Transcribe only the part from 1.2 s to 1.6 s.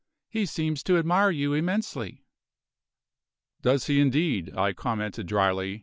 you